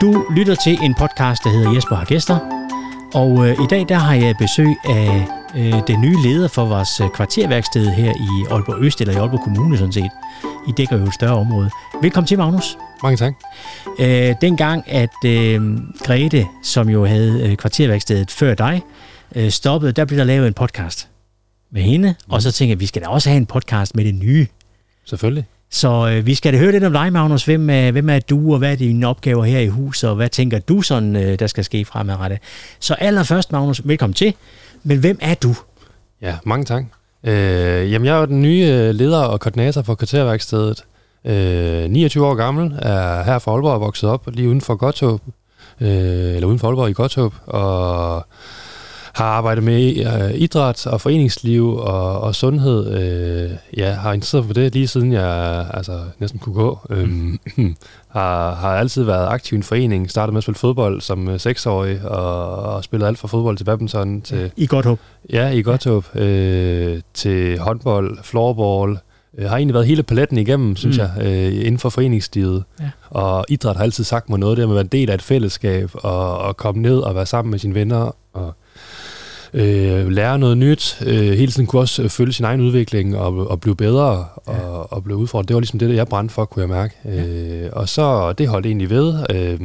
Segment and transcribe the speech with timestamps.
[0.00, 2.38] Du lytter til en podcast, der hedder Jesper har gæster.
[3.14, 5.26] Og øh, i dag der har jeg besøg af
[5.56, 9.40] øh, den nye leder for vores øh, kvarterværksted her i Aalborg Øst, eller i Aalborg
[9.44, 10.10] Kommune sådan set.
[10.68, 11.70] I dækker jo et større område.
[12.02, 12.78] Velkommen til, Magnus.
[13.02, 13.32] Mange tak.
[13.98, 18.82] Øh, dengang, at øh, Grete, som jo havde øh, kvarterværkstedet før dig,
[19.34, 21.08] øh, stoppede, der blev der lavet en podcast
[21.70, 22.08] med hende.
[22.08, 22.32] Mm.
[22.32, 24.46] Og så tænkte jeg, at vi skal da også have en podcast med det nye.
[25.04, 25.46] Selvfølgelig.
[25.70, 27.44] Så øh, vi skal da høre lidt om dig, Magnus.
[27.44, 30.28] Hvem er, hvem er du, og hvad er dine opgaver her i huset, og hvad
[30.28, 32.38] tænker du sådan, øh, der skal ske fremadrettet?
[32.80, 34.34] Så allerførst, Magnus, velkommen til.
[34.82, 35.54] Men hvem er du?
[36.22, 36.84] Ja, mange tak.
[37.24, 40.84] Øh, jamen, jeg er jo den nye øh, leder og koordinator for kvarterværkstedet.
[41.24, 45.20] Øh, 29 år gammel, er her fra Aalborg vokset op lige uden for Godthåb,
[45.80, 48.26] øh, eller uden for Aalborg i Godthåb, og
[49.20, 52.94] har arbejdet med øh, idræt og foreningsliv og, og sundhed.
[52.94, 56.78] Øh, ja, har interesseret for det lige siden jeg altså, næsten kunne gå.
[56.90, 57.38] Øhm,
[58.16, 60.10] har, har altid været aktiv i en forening.
[60.10, 63.64] Startede med at spille fodbold som øh, seksårig og, og spillet alt fra fodbold til
[63.64, 64.20] badminton.
[64.20, 65.00] Til, I godt håb.
[65.32, 66.16] Ja, i godt håb.
[66.16, 68.98] Øh, til håndbold, floorball.
[69.38, 71.02] Jeg har egentlig været hele paletten igennem, synes mm.
[71.02, 72.64] jeg, øh, inden for foreningslivet.
[72.80, 72.90] Ja.
[73.10, 75.22] Og idræt har altid sagt mig noget der med at være en del af et
[75.22, 78.54] fællesskab og, og komme ned og være sammen med sine venner og
[79.54, 83.60] øh, lære noget nyt, øh, hele tiden kunne også følge sin egen udvikling og, og
[83.60, 84.60] blive bedre og, ja.
[84.66, 85.48] og blive udfordret.
[85.48, 86.94] Det var ligesom det, jeg brændte for, kunne jeg mærke.
[87.04, 87.26] Ja.
[87.26, 89.14] Øh, og så det holdt egentlig ved.
[89.30, 89.60] Øh,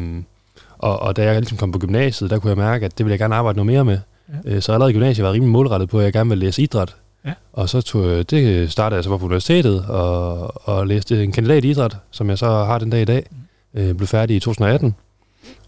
[0.78, 3.12] og, og da jeg ligesom kom på gymnasiet, der kunne jeg mærke, at det ville
[3.12, 4.00] jeg gerne arbejde noget mere med.
[4.46, 4.52] Ja.
[4.52, 6.62] Øh, så allerede i gymnasiet var jeg rimelig målrettet på, at jeg gerne ville læse
[6.62, 6.96] idræt.
[7.26, 7.34] Ja.
[7.54, 11.70] Og så tog, det startede jeg så på universitetet og, og læste en kandidat i
[11.70, 13.26] idræt, som jeg så har den dag i dag.
[13.32, 13.82] Mm.
[13.82, 14.96] Øh, blev færdig i 2018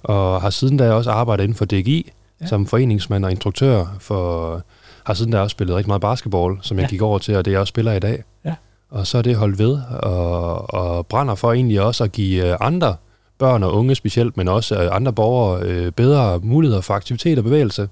[0.04, 2.46] og har siden da også arbejdet inden for DGI, ja.
[2.46, 4.62] som foreningsmand og instruktør for
[5.04, 6.90] har siden der også spillet rigtig meget basketball, som jeg ja.
[6.90, 8.24] gik over til, og det jeg også spiller i dag.
[8.46, 8.56] Ja.
[8.90, 12.58] Og så er det holdt ved, og, og brænder for egentlig også at give øh,
[12.60, 12.96] andre
[13.38, 17.44] børn og unge specielt, men også øh, andre borgere øh, bedre muligheder for aktivitet og
[17.44, 17.90] bevægelse.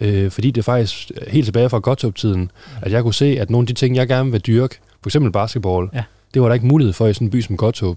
[0.00, 2.50] Øh, fordi det er faktisk helt tilbage fra godtoptiden,
[2.82, 5.32] at jeg kunne se, at nogle af de ting, jeg gerne vil dyrke, for eksempel
[5.32, 6.02] basketball, ja.
[6.34, 7.96] det var der ikke mulighed for i sådan en by som Godtop.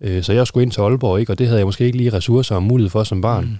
[0.00, 1.32] Øh, så jeg skulle ind til Aalborg, ikke?
[1.32, 3.44] og det havde jeg måske ikke lige ressourcer og mulighed for som barn.
[3.44, 3.58] Mm.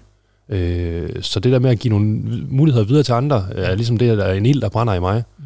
[0.48, 2.06] Øh, så det der med at give nogle
[2.48, 5.24] muligheder videre til andre, er ligesom det, der er en ild, der brænder i mig.
[5.38, 5.44] Mm.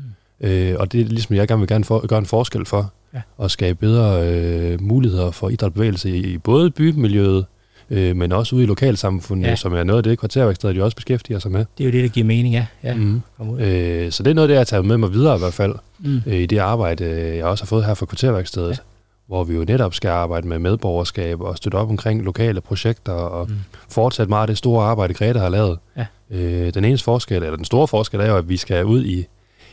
[0.48, 2.92] Øh, og det er ligesom, jeg gerne vil gerne for, gøre en forskel for.
[3.14, 3.20] Ja.
[3.36, 7.46] Og skabe bedre øh, muligheder for idrætsbevægelse i, i både bymiljøet,
[7.90, 9.56] øh, men også ude i lokalsamfundet, ja.
[9.56, 11.64] som er noget af det, kvarterværkstedet jo også beskæftiger sig med.
[11.78, 12.66] Det er jo det, der giver mening, ja.
[12.82, 12.94] ja.
[12.94, 13.22] Mm.
[13.58, 16.20] Øh, så det er noget, det jeg tager med mig videre i hvert fald, mm.
[16.26, 17.04] øh, i det arbejde,
[17.36, 18.70] jeg også har fået her fra kvarterværkstedet.
[18.70, 18.89] Ja
[19.30, 23.48] hvor vi jo netop skal arbejde med medborgerskab og støtte op omkring lokale projekter og
[23.48, 23.56] mm.
[23.88, 25.78] fortsætte meget af det store arbejde, Greta har lavet.
[25.96, 26.06] Ja.
[26.30, 29.26] Øh, den eneste forskel, eller den store forskel er jo, at vi skal ud i,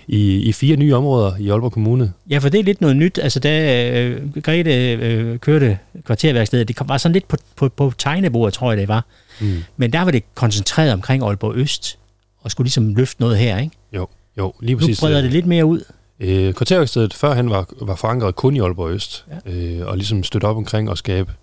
[0.08, 2.14] i, i fire nye områder i Aalborg Kommune.
[2.30, 3.20] Ja, for det er lidt noget nyt.
[3.22, 8.54] Altså, da øh, Grete øh, kørte kvarterværkstedet, det var sådan lidt på, på, på tegnebordet,
[8.54, 9.06] tror jeg det var.
[9.42, 9.64] Mm.
[9.78, 12.00] Men der var det koncentreret omkring Aalborg Øst,
[12.42, 13.76] og skulle ligesom løfte noget her, ikke?
[13.94, 14.08] Jo,
[14.38, 15.02] jo lige præcis.
[15.02, 15.84] Nu breder det lidt mere ud.
[16.20, 19.52] Øh, kvarterværkstedet førhen var, var forankret kun i Aalborg Øst, ja.
[19.52, 21.34] øh, og ligesom støtte op omkring at skabe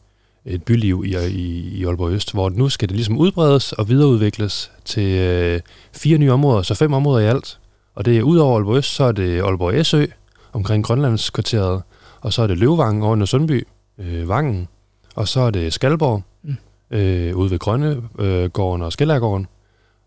[0.44, 4.70] et byliv i, i, i Aalborg Øst, hvor nu skal det ligesom udbredes og videreudvikles
[4.84, 5.60] til øh,
[5.92, 7.58] fire nye områder, så fem områder i alt.
[7.94, 10.04] Og det er ud over Aalborg Øst, så er det Aalborg Sø,
[10.52, 11.82] omkring Grønlandskvarteret,
[12.20, 13.66] og så er det Løvvangen over Sundby,
[13.98, 14.68] øh, Vangen,
[15.14, 16.56] og så er det Skalborg, mm.
[16.90, 19.46] øh, ude ved Grønnegården øh, og Skellærgården,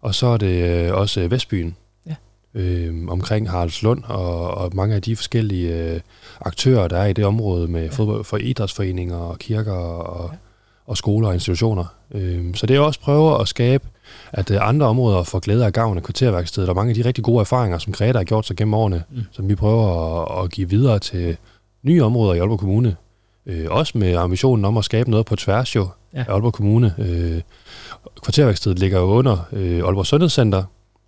[0.01, 1.75] og så er det øh, også Vestbyen,
[2.57, 5.99] øh, omkring Haraldslund og, og mange af de forskellige øh,
[6.41, 7.89] aktører, der er i det område med ja.
[7.89, 10.37] fodbold, for idrætsforeninger og kirker og, ja.
[10.85, 11.85] og skoler og institutioner.
[12.11, 13.87] Øh, så det er også prøve at skabe,
[14.31, 17.23] at øh, andre områder får glæde af gavn af kvarterværkstedet, og mange af de rigtig
[17.23, 19.21] gode erfaringer, som Greta har gjort sig gennem årene, mm.
[19.31, 21.37] som vi prøver at, at give videre til
[21.83, 22.95] nye områder i Aalborg Kommune.
[23.45, 26.19] Øh, også med ambitionen om at skabe noget på tværs jo ja.
[26.19, 26.95] af Aalborg Kommune.
[26.97, 27.41] Øh,
[28.21, 30.63] kvarterværkstedet ligger jo under øh, Aalborg Sundhedscenter,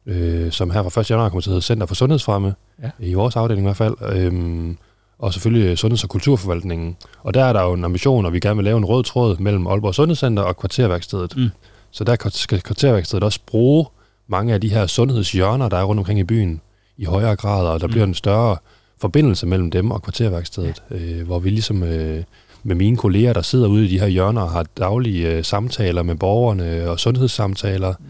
[0.06, 1.10] øh, som her fra 1.
[1.10, 2.90] januar kommer til at hedde Center for Sundhedsfremme, ja.
[3.00, 4.78] i vores afdeling i hvert fald, øhm,
[5.20, 6.98] og selvfølgelig Sundheds- og Kulturforvaltningen.
[7.24, 9.38] Og der er der jo en ambition, at vi gerne vil lave en rød tråd
[9.38, 11.38] mellem Aalborg Sundhedscenter og Kvarterværkstedet.
[11.38, 11.50] Mm.
[11.92, 13.86] Så der skal Kvarterværkstedet også bruge
[14.28, 16.62] mange af de her sundhedshjørner, der er rundt omkring i byen,
[16.98, 17.92] i højere grad, og der mm.
[17.92, 18.58] bliver en større
[19.02, 20.96] forbindelse mellem dem og Kvarterværkstedet, ja.
[20.96, 21.84] øh, hvor vi ligesom...
[21.84, 22.24] Øh,
[22.64, 26.04] med mine kolleger, der sidder ude i de her hjørner og har daglige øh, samtaler
[26.04, 28.06] med borgerne og sundhedssamtaler, mm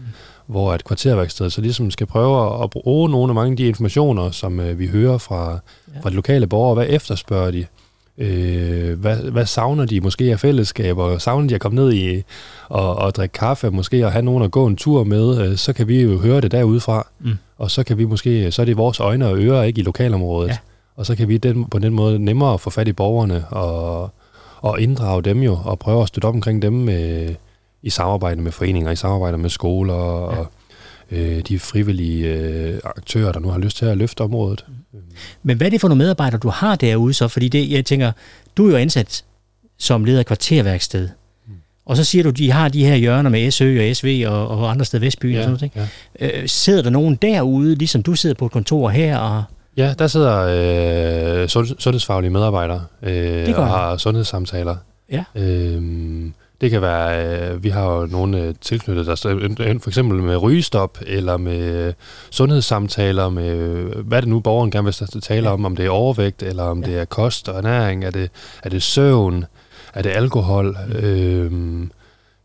[0.50, 4.30] hvor at kvarterværkstedet så ligesom skal prøve at bruge nogle af mange af de informationer,
[4.30, 5.58] som øh, vi hører fra,
[5.94, 6.00] ja.
[6.02, 6.74] fra de lokale borgere.
[6.74, 7.66] Hvad efterspørger de?
[8.18, 11.18] Øh, hvad, hvad savner de måske af fællesskaber?
[11.18, 12.22] Savner de at komme ned i
[12.68, 15.38] og, og drikke kaffe, måske og have nogen at gå en tur med?
[15.40, 17.06] Øh, så kan vi jo høre det derudefra.
[17.20, 17.32] Mm.
[17.58, 20.48] Og så kan vi måske, så er det vores øjne og ører ikke i lokalområdet.
[20.48, 20.56] Ja.
[20.96, 24.10] Og så kan vi den, på den måde nemmere få fat i borgerne og,
[24.60, 27.34] og inddrage dem jo, og prøve at støtte op omkring dem med
[27.82, 30.46] i samarbejde med foreninger, i samarbejde med skoler og
[31.10, 34.64] øh, de frivillige øh, aktører, der nu har lyst til at løfte området.
[35.42, 37.28] Men hvad er det for nogle medarbejdere, du har derude så?
[37.28, 38.12] Fordi det, jeg tænker,
[38.56, 39.24] du er jo ansat
[39.78, 41.08] som leder af kvarterværksted.
[41.46, 41.52] Mm.
[41.86, 44.70] Og så siger du, de har de her hjørner med SØ og SV og, og
[44.70, 45.88] andre steder Vestbyen ja, og sådan noget.
[46.20, 46.40] Ja.
[46.40, 49.18] Øh, sidder der nogen derude, ligesom du sidder på et kontor her?
[49.18, 49.44] Og
[49.76, 50.38] Ja, der sidder
[51.42, 51.48] øh,
[51.78, 54.76] sundhedsfaglige medarbejdere øh, og har sundhedssamtaler.
[55.12, 55.24] Ja.
[55.34, 55.82] Øh,
[56.60, 59.14] det kan være, øh, vi har jo nogle øh, tilknyttet, der
[59.80, 61.92] for eksempel med rygestop, eller med
[62.30, 65.52] sundhedssamtaler, med hvad det nu borgeren gerne vil tale ja.
[65.52, 66.90] om, om det er overvægt, eller om ja.
[66.90, 68.30] det er kost og ernæring, er det,
[68.62, 69.44] er det søvn,
[69.94, 70.76] er det alkohol.
[70.88, 70.94] Mm.
[70.94, 71.88] Øh,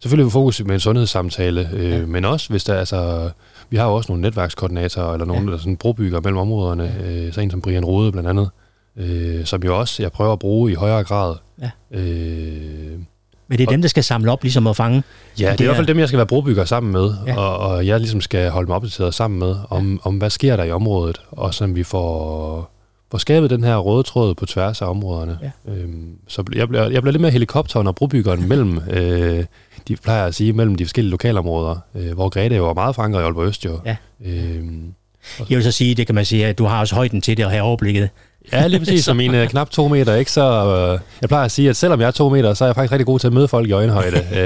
[0.01, 2.05] selvfølgelig fokus med en sundhedssamtale, øh, ja.
[2.05, 3.29] men også hvis der altså
[3.69, 5.51] vi har jo også nogle netværkskoordinatorer, eller nogle, ja.
[5.51, 7.11] der sådan brobygger mellem områderne, ja.
[7.11, 8.49] øh, så en som Brian Rode blandt andet,
[8.97, 11.35] øh, som jo også jeg prøver at bruge i højere grad.
[11.61, 11.71] Ja.
[11.91, 12.99] Øh,
[13.47, 15.03] men det er dem, der skal samle op, ligesom at fange?
[15.39, 17.13] Ja, det er, det er i hvert fald dem, jeg skal være brobygger sammen med,
[17.27, 17.37] ja.
[17.37, 19.99] og, og jeg ligesom skal holde mig opdateret sammen med, om, ja.
[20.03, 22.71] om hvad sker der i området, og så vi får,
[23.11, 25.39] får skabet den her røde tråd på tværs af områderne.
[25.41, 25.71] Ja.
[25.71, 29.45] Øhm, så jeg bliver, jeg bliver lidt mere helikopteren og brobyggeren mellem, øh,
[29.87, 33.21] de plejer at sige, mellem de forskellige lokalområder, øh, hvor Grete jo er meget forankret
[33.21, 33.79] i Aalborg Øst jo.
[33.85, 33.95] Ja.
[34.25, 34.93] Øhm,
[35.39, 37.43] jeg vil så sige, det kan man sige, at du har også højden til det
[37.43, 38.09] at have overblikket.
[38.51, 39.05] Ja, lige præcis.
[39.05, 40.31] Som mine knap to meter, ikke?
[40.31, 42.75] Så øh, jeg plejer at sige, at selvom jeg er to meter, så er jeg
[42.75, 44.17] faktisk rigtig god til at møde folk i øjenhøjde.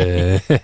[0.50, 0.60] øh,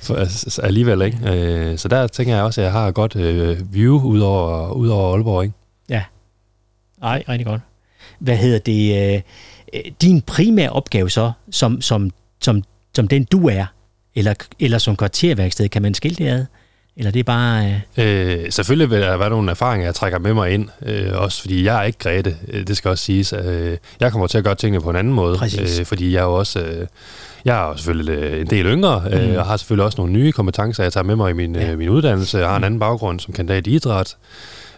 [0.00, 1.18] for, altså, alligevel, ikke?
[1.26, 4.72] Øh, så der tænker jeg også, at jeg har et godt øh, view ud over,
[4.72, 5.54] ud over Aalborg, ikke?
[5.88, 6.02] Ja.
[7.02, 7.60] Ej, rigtig godt.
[8.18, 9.14] Hvad hedder det?
[9.14, 9.22] Øh,
[10.02, 12.10] din primære opgave så, som, som,
[12.40, 12.62] som,
[12.94, 13.66] som den du er,
[14.14, 16.44] eller, eller som kvarterværksted, kan man skille det ad?
[16.98, 17.80] Eller det er bare...
[17.96, 18.42] Øh...
[18.42, 20.68] Øh, selvfølgelig vil der være nogle erfaringer, jeg trækker med mig ind.
[20.86, 23.32] Øh, også fordi jeg er ikke Grete, øh, det skal også siges.
[23.32, 25.38] Øh, jeg kommer til at gøre tingene på en anden måde.
[25.60, 26.60] Øh, fordi jeg er jo også...
[26.60, 26.86] Øh,
[27.44, 29.18] jeg er jo selvfølgelig øh, en del yngre, mm.
[29.18, 31.70] øh, og har selvfølgelig også nogle nye kompetencer, jeg tager med mig i min, ja.
[31.70, 32.38] øh, min uddannelse.
[32.38, 34.16] Jeg har en anden baggrund som kandidat i idræt.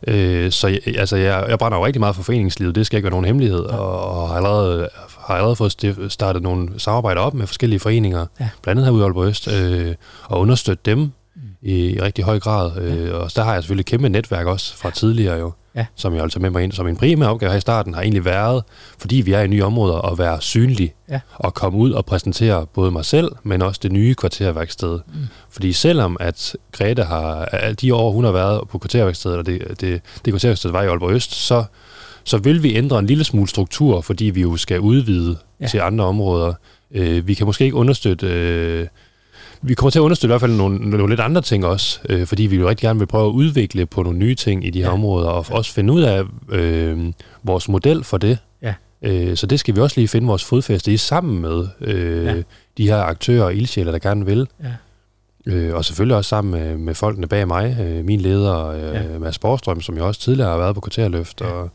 [0.06, 3.11] Øh, så altså, jeg, jeg brænder jo rigtig meget for foreningslivet, det skal ikke være
[3.11, 3.76] nogen hemmelighed, ja.
[3.76, 4.88] og, og har allerede,
[5.19, 8.49] har allerede fået startet nogle samarbejder op med forskellige foreninger, ja.
[8.62, 9.94] blandt andet herude i Aalborg Øst, øh,
[10.25, 11.11] og understøtte dem
[11.62, 12.82] i, i rigtig høj grad.
[12.82, 13.12] Øh, ja.
[13.12, 15.86] Og der har jeg selvfølgelig et kæmpe netværk også fra tidligere jo, ja.
[15.94, 16.72] som jeg altså med mig ind.
[16.72, 18.64] Så min primære opgave her i starten har egentlig været,
[18.98, 21.20] fordi vi er i nye områder, at være synlig ja.
[21.34, 24.98] og komme ud og præsentere både mig selv, men også det nye kvarterværksted.
[25.06, 25.14] Mm.
[25.50, 27.48] Fordi selvom at Grete har,
[27.80, 31.10] de år hun har været på kvarterværkstedet, og det, det, det kvarterværksted var i Aalborg
[31.10, 31.64] Øst, så,
[32.24, 35.66] så vil vi ændre en lille smule struktur, fordi vi jo skal udvide ja.
[35.66, 36.54] til andre områder.
[36.94, 38.26] Øh, vi kan måske ikke understøtte...
[38.26, 38.86] Øh,
[39.62, 42.26] vi kommer til at understøtte i hvert fald nogle, nogle lidt andre ting også, øh,
[42.26, 44.78] fordi vi jo rigtig gerne vil prøve at udvikle på nogle nye ting i de
[44.78, 44.92] her ja.
[44.92, 45.54] områder, og ja.
[45.54, 47.12] også finde ud af øh,
[47.42, 48.38] vores model for det.
[48.62, 48.74] Ja.
[49.02, 52.42] Øh, så det skal vi også lige finde vores fodfæste i sammen med øh, ja.
[52.78, 54.48] de her aktører og ildsjæler, der gerne vil.
[54.62, 54.72] Ja.
[55.46, 59.18] Øh, og selvfølgelig også sammen med, med folkene bag mig, øh, min leder, øh, ja.
[59.18, 61.46] Mads Borgstrøm, som jo også tidligere har været på kvarterløft, ja.
[61.46, 61.70] og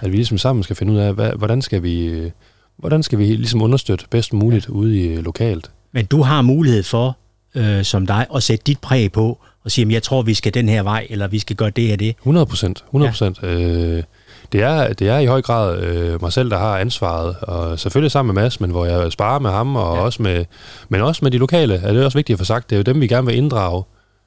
[0.00, 2.30] at vi ligesom sammen skal finde ud af, hvad, hvordan skal vi...
[2.76, 4.72] Hvordan skal vi ligesom understøtte bedst muligt ja.
[4.72, 5.70] ude i lokalt?
[5.92, 7.16] Men du har mulighed for
[7.54, 10.54] øh, som dig og sætte dit præg på og sige, at jeg tror, vi skal
[10.54, 12.16] den her vej, eller vi skal gøre det her det.
[12.18, 12.84] 100 procent.
[12.86, 13.42] 100 procent.
[13.42, 13.48] Ja.
[13.48, 14.02] Øh,
[14.52, 18.10] det, er, det er i høj grad øh, mig selv, der har ansvaret, og selvfølgelig
[18.10, 20.02] sammen med Mads, men hvor jeg sparer med ham, og ja.
[20.02, 20.44] også med,
[20.88, 22.82] men også med de lokale, er det også vigtigt at få sagt, det er jo
[22.82, 23.82] dem, vi gerne vil inddrage,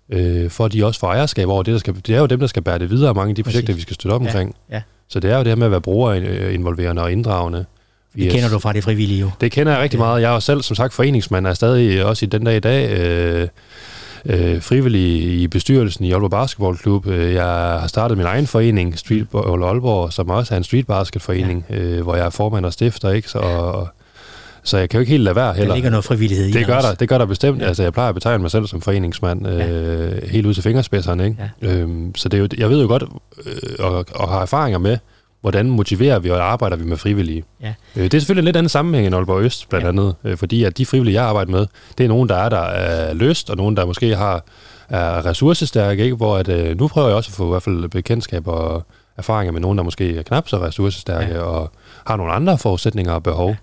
[0.10, 2.40] øh, for at de også får ejerskab over det, der skal, det er jo dem,
[2.40, 3.78] der skal bære det videre, mange af de projekter, Præcis.
[3.78, 4.28] vi skal støtte op ja.
[4.28, 4.56] omkring.
[4.72, 4.82] Ja.
[5.10, 7.66] Så det er jo det her med at være brugerinvolverende og inddragende.
[8.16, 9.30] Det kender du fra det frivillige jo.
[9.42, 10.22] Det kender jeg rigtig meget.
[10.22, 13.48] Jeg er selv, som sagt, foreningsmand, er stadig også i den dag i dag øh,
[14.26, 17.08] øh, frivillig i bestyrelsen i Aalborg Basketballklub.
[17.08, 21.66] Øh, jeg har startet min egen forening, Street Aalborg, som også er en street basketforening,
[21.70, 21.76] ja.
[21.76, 23.30] øh, hvor jeg er formand og stifter, ikke?
[23.30, 23.88] Så, og,
[24.64, 25.68] så jeg kan jo ikke helt lade være heller.
[25.68, 26.66] Der ligger noget frivillighed i det.
[26.66, 27.62] Gør der, det gør der bestemt.
[27.62, 27.68] Ja.
[27.68, 30.28] Altså, jeg plejer at betegne mig selv som foreningsmand, øh, ja.
[30.28, 31.26] helt ud til fingerspidserne.
[31.26, 31.38] Ikke?
[31.62, 31.68] Ja.
[31.68, 33.04] Øhm, så det er jo, jeg ved jo godt,
[33.46, 34.98] øh, og, og har erfaringer med,
[35.44, 37.44] hvordan motiverer vi og arbejder vi med frivillige.
[37.62, 37.74] Ja.
[37.96, 39.90] Øh, det er selvfølgelig en lidt anden sammenhæng end Aalborg Øst, blandt ja.
[39.90, 42.60] andet, øh, fordi at de frivillige, jeg arbejder med, det er nogen, der er der
[42.60, 44.46] er løst, og nogen, der måske har
[44.90, 46.16] er ressourcestærke, ikke?
[46.16, 48.86] hvor at, øh, nu prøver jeg også at få i hvert fald bekendtskab og
[49.18, 51.42] erfaringer med nogen, der måske er knap så ressourcestærke, ja.
[51.42, 51.72] og
[52.08, 53.56] har nogle andre forudsætninger og behov, ja.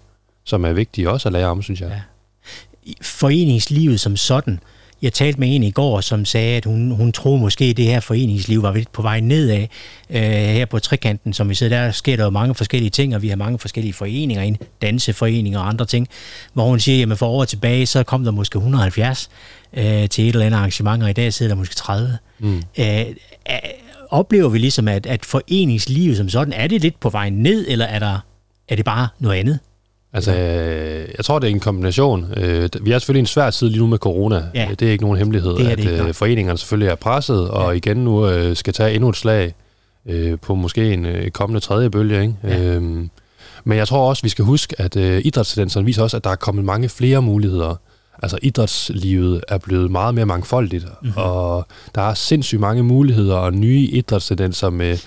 [0.45, 1.89] som er vigtige også at lære om, synes jeg.
[1.89, 2.93] Ja.
[3.03, 4.61] Foreningslivet som sådan,
[5.03, 7.85] jeg talte med en i går, som sagde, at hun, hun troede måske, at det
[7.85, 9.67] her foreningsliv var på vej nedad.
[10.11, 13.23] Øh, her på Trekanten, som vi sidder der, sker der jo mange forskellige ting, og
[13.23, 16.09] vi har mange forskellige foreninger ind, danseforeninger og andre ting,
[16.53, 19.31] hvor hun siger, at for år tilbage, så kom der måske 170
[19.73, 22.19] øh, til et eller andet arrangement, og i dag sidder der måske 30.
[22.39, 22.63] Mm.
[22.79, 23.05] Øh,
[24.11, 27.85] oplever vi ligesom, at, at foreningslivet som sådan, er det lidt på vej ned, eller
[27.85, 28.19] er, der,
[28.69, 29.59] er det bare noget andet?
[30.13, 32.27] Altså, øh, jeg tror, det er en kombination.
[32.37, 34.43] Øh, vi er selvfølgelig en svær tid lige nu med corona.
[34.55, 34.69] Ja.
[34.79, 37.65] Det er ikke nogen hemmelighed, Det er det at øh, foreningerne selvfølgelig er presset, og
[37.73, 37.77] Ja.
[37.77, 39.55] igen nu øh, skal tage endnu et slag
[40.07, 42.21] øh, på måske en øh, kommende tredje bølge.
[42.23, 42.35] Ikke?
[42.45, 42.65] Ja.
[42.65, 43.11] Øhm,
[43.65, 46.37] men jeg tror også, vi skal huske, at øh, idrætstendenserne viser også, at der er
[46.37, 47.75] kommet mange flere muligheder.
[48.23, 50.93] Altså idrætslivet er blevet meget mere mangfoldigt, Mhm.
[51.03, 51.23] mm-hmm.
[51.23, 54.99] og der er sindssygt mange muligheder og nye idrætstendenser med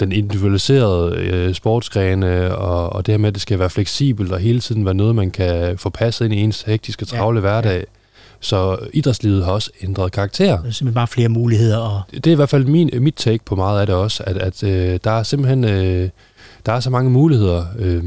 [0.00, 4.38] den individualiserede øh, sportsgrene, og, og det her med, at det skal være fleksibelt og
[4.38, 7.84] hele tiden være noget, man kan få passet ind i ens hektiske, Ja, travle hverdag.
[8.40, 10.46] Så idrætslivet har også ændret karakter.
[10.46, 11.78] Der er simpelthen bare flere muligheder.
[11.78, 14.36] Og, Det er i hvert fald min, mit take på meget af det også, at,
[14.36, 16.08] at øh, der er simpelthen øh,
[16.66, 17.64] der er så mange muligheder.
[17.78, 18.02] Øh,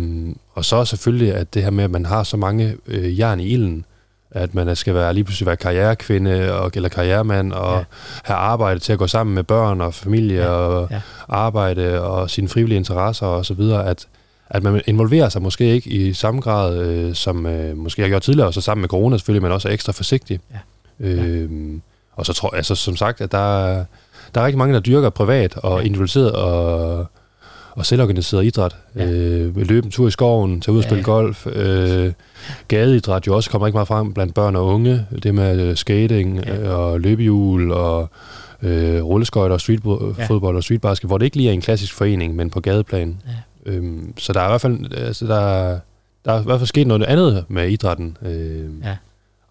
[0.54, 3.48] og så selvfølgelig, at det her med, at man har så mange øh, jern i
[3.48, 3.86] ilden,
[4.34, 7.84] at man skal være lige pludselig være karrierekvinde og, eller karrieremand og Ja.
[8.24, 11.02] have arbejde til at gå sammen med børn og familie Ja, og ja.
[11.30, 14.08] arbejde og sine frivillige interesser og så videre, at,
[14.50, 18.10] at man involverer sig måske ikke i samme grad, øh, som øh, måske jeg har
[18.10, 20.40] gjort tidligere, og så sammen med corona selvfølgelig, men også er ekstra forsigtig.
[21.00, 21.06] Ja.
[21.08, 21.50] Øh,
[22.16, 23.86] og så tror jeg, altså, som sagt, at der, er-
[24.36, 27.06] der er rigtig mange, der dyrker privat og individualiseret og,
[27.76, 28.76] og selvorganiseret idræt.
[28.96, 29.06] Ja.
[29.12, 31.04] Øh, løbe en tur i skoven, tage ud og spille ja.
[31.12, 31.48] golf.
[31.48, 32.12] Øh,
[32.68, 35.06] gadeidræt jo også kommer ikke meget frem blandt børn og unge.
[35.24, 36.56] Det med øh, skating Ja.
[36.56, 36.70] ja.
[36.70, 38.10] og løbehjul og
[38.62, 40.48] øh, rulleskøjter og streetfodbold Ja.
[40.52, 40.56] ja.
[40.58, 43.18] og streetbasket, hvor det ikke lige er en klassisk forening, men på gadeplan.
[43.28, 43.72] Ja.
[43.72, 45.80] Øhm, så der er i hvert fald, altså, der,
[46.26, 48.18] der er i hvert fald sket noget andet med idrætten.
[48.26, 48.98] Øh, Ja.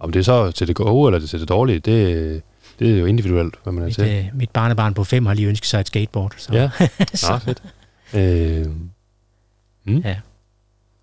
[0.00, 2.43] Om det er så til det gode eller det til det dårlige, det,
[2.79, 4.05] det er jo individuelt, hvad man er mit, til.
[4.09, 6.33] øh, mit barnebarn på fem har lige ønsket sig et skateboard.
[6.37, 6.71] Så, Ja,
[7.14, 7.62] så, Nå, fedt.
[8.14, 8.66] Øh,
[9.85, 10.04] mm.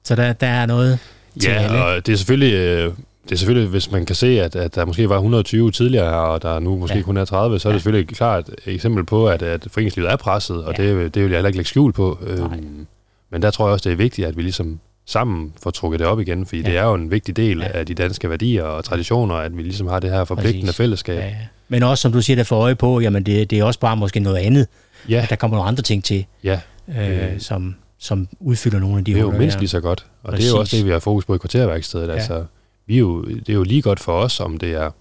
[0.04, 1.00] så der, der er noget
[1.40, 1.78] til alle.
[1.78, 2.54] Ja, og det er selvfølgelig...
[2.54, 6.14] Øh, det er selvfølgelig, hvis man kan se, at, at der måske var 120 tidligere,
[6.30, 6.98] og der nu måske Ja.
[7.00, 7.04] ja.
[7.04, 7.74] kun er 30, så er Ja.
[7.74, 10.84] det selvfølgelig klart et eksempel på, at, at foreningslivet er presset, og Ja.
[10.84, 10.90] ja.
[11.04, 12.20] det, det vil jeg heller ikke lægge skjul på.
[12.22, 12.38] Nej.
[12.58, 12.88] Øhm,
[13.32, 16.08] men der tror jeg også, det er vigtigt, at vi ligesom sammen får trukket det
[16.08, 16.68] op igen, fordi Ja.
[16.68, 16.74] ja.
[16.74, 17.66] det er jo en vigtig del Ja.
[17.66, 17.72] ja.
[17.80, 20.78] af de danske værdier og traditioner, at vi ligesom har det her forpligtende Præcis.
[20.78, 21.18] fællesskab.
[21.20, 21.36] Ja, ja.
[21.70, 23.98] Men også, som du siger, der får øje på, jamen det, det er også bare
[23.98, 24.68] måske noget andet.
[25.10, 26.60] Ja, At der kommer nogle andre ting til, ja.
[26.98, 27.40] Øh, Øh.
[27.40, 30.06] som, som udfylder nogle af de det er jo huller mindst lige så godt.
[30.24, 30.78] Og det er jo også Præcis.
[30.80, 32.08] det, vi har fokus på i kvarterværkstedet.
[32.08, 32.14] Ja.
[32.14, 32.46] Altså,
[32.86, 34.92] vi er jo, det er jo lige godt for os, om det er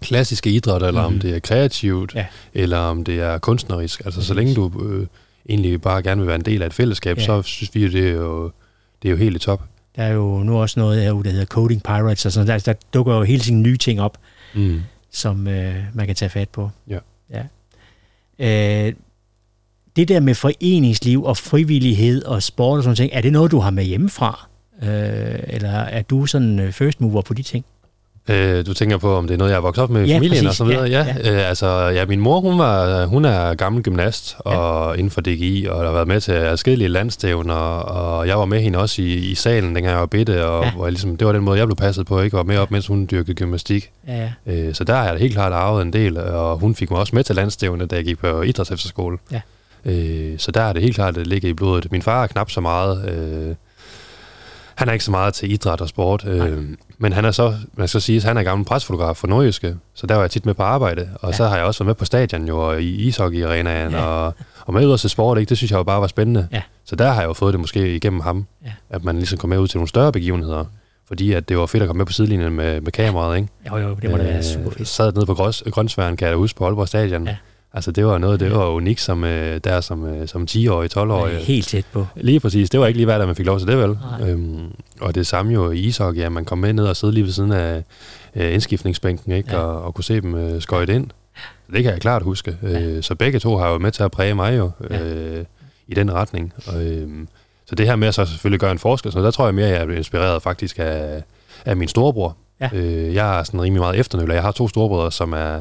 [0.00, 1.10] klassiske idræt, eller Mhm.
[1.10, 1.14] mm.
[1.16, 2.26] om det er kreativt, Ja.
[2.54, 4.00] eller om det er kunstnerisk.
[4.04, 4.36] Altså, så Præcis.
[4.36, 5.06] længe du øh,
[5.48, 7.20] egentlig bare gerne vil være en del af et fællesskab, Ja.
[7.22, 7.26] ja.
[7.26, 8.50] så synes vi, det er jo,
[9.02, 9.62] det er jo helt i top.
[9.96, 12.72] Der er jo nu også noget herude, der hedder Coding Pirates, og sådan der, der
[12.94, 14.18] dukker jo hele tiden nye ting op,
[14.54, 14.80] Mm.
[15.10, 16.70] som øh, man kan tage fat på.
[16.88, 16.98] Ja.
[17.30, 17.42] ja.
[18.86, 18.92] Øh,
[19.98, 23.58] det der med foreningsliv og frivillighed og sport og sådan ting, er det noget, du
[23.58, 24.48] har med hjemmefra?
[24.82, 24.88] Øh,
[25.48, 27.64] eller er du sådan øh, first mover på de ting?
[28.30, 30.16] Øh, du tænker på, om det er noget, jeg er vokset op med i Ja,
[30.16, 30.48] familien præcis.
[30.48, 30.84] og så videre?
[30.88, 35.10] Ja, Ja, Øh, altså, ja, min mor, hun, var, hun er gammel gymnast og inden
[35.10, 39.02] for DGI, og har været med til adskillige landstævner, og jeg var med hende også
[39.02, 40.66] i, i salen, dengang jeg var bitte, og Ja.
[40.68, 40.72] ja.
[40.74, 42.36] hvor jeg ligesom, det var den måde, jeg blev passet på, ikke?
[42.36, 43.90] Og var med op, mens hun dyrkede gymnastik.
[44.08, 44.52] Ja, ja.
[44.52, 47.16] Øh, så der har jeg helt klart arvet en del, og hun fik mig også
[47.16, 49.18] med til landstævne, da jeg gik på idrætsefterskole.
[49.32, 49.40] Ja.
[49.88, 51.92] Øh, så der er det helt klart, at det ligger i blodet.
[51.92, 53.10] Min far er knap så meget...
[53.10, 53.54] Øh,
[54.74, 56.64] han er ikke så meget til idræt og sport, øh,
[56.98, 60.06] men han er så, man skal sige, at han er gammel presfotograf for Nordjyske, så
[60.06, 61.36] der var jeg tit med på arbejde, og Ja.
[61.36, 64.04] så har jeg også været med på stadion jo, og i ishockey-arenaen, Ja.
[64.04, 64.34] og,
[64.66, 65.48] og med se sport, ikke?
[65.48, 66.48] det synes jeg jo bare var spændende.
[66.52, 66.62] Ja.
[66.84, 68.70] Så der har jeg jo fået det måske igennem ham, Ja.
[68.90, 70.64] at man ligesom kom med ud til nogle større begivenheder,
[71.08, 73.48] fordi at det var fedt at komme med på sidelinjen med, med kameraet, ikke?
[73.70, 74.88] Jo, jo, det må da super Øh, fedt.
[74.88, 77.26] sad nede på Grøs, Grønsværen, kan jeg da huske, på Aalborg Stadion.
[77.26, 77.36] Ja.
[77.72, 77.76] Ja.
[77.76, 78.56] Altså, det var noget, det Ja.
[78.56, 81.32] var unikt som, øh, der som, øh, som 10-årig, 12-årig.
[81.32, 82.06] Ja, helt tæt på.
[82.16, 82.70] Lige præcis.
[82.70, 83.98] Det var ikke lige hver, der man fik lov til det, vel?
[84.20, 84.30] Nej.
[84.30, 87.24] Øhm, og det samme jo i ishockey, at man kom med ned og sidde lige
[87.24, 87.84] ved siden af
[88.36, 89.48] øh, indskiftningsbænken, ikke?
[89.52, 89.56] Ja.
[89.58, 89.62] Ja.
[89.64, 91.06] Og, og kunne se dem øh, skøjte ind.
[91.72, 92.56] Det kan jeg klart huske.
[92.62, 92.80] Ja.
[92.80, 95.02] Øh, så begge to har jo med til at præge mig jo Ja.
[95.04, 95.44] øh,
[95.88, 96.52] i den retning.
[96.66, 97.08] Og, øh,
[97.66, 99.66] så det her med at så selvfølgelig gøre en forskel, så der tror jeg mere,
[99.66, 101.22] at jeg er inspireret faktisk af,
[101.64, 102.36] af min storebror.
[102.60, 102.68] Ja.
[102.74, 104.34] Øh, jeg er sådan rimelig meget efternøller.
[104.34, 105.60] Jeg har to storebrødre, som er,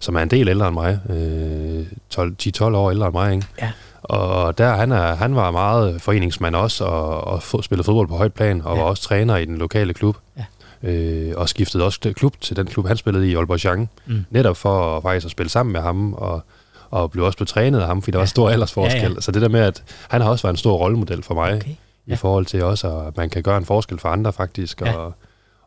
[0.00, 0.98] som er en del ældre end mig.
[1.10, 3.46] Øh, 12 10-12 år ældre end mig, ikke?
[3.60, 3.70] Ja.
[4.02, 8.16] Og der, han, er, han var meget foreningsmand også, og, og fod, spillede fodbold på
[8.16, 8.82] højt plan, og Ja.
[8.82, 10.16] var også træner i den lokale klub.
[10.38, 10.44] Ja.
[10.90, 13.88] Øh, og skiftede også klub til den klub, han spillede i, Aalborg.
[14.06, 14.24] Mm.
[14.30, 16.42] Netop for at, faktisk at spille sammen med ham, og,
[16.90, 18.20] og blev også blevet trænet af ham, fordi der Ja.
[18.22, 19.02] var stor aldersforskel.
[19.02, 19.20] Ja, Ja.
[19.20, 21.70] Så det der med, at han har også været en stor rollemodel for mig, Okay.
[21.70, 21.76] i
[22.08, 22.14] Ja.
[22.14, 24.80] forhold til også, at man kan gøre en forskel for andre faktisk.
[24.80, 24.92] Ja.
[24.96, 25.14] Og,